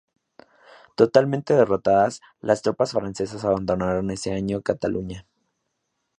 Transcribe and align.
Totalmente 0.95 1.53
derrotadas, 1.53 2.21
las 2.39 2.63
tropas 2.63 2.91
francesas 2.93 3.45
abandonaron 3.45 4.09
ese 4.09 4.33
año 4.33 4.63
Cataluña. 4.63 5.27